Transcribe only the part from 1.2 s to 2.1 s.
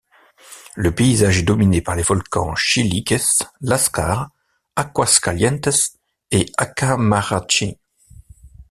est dominé par les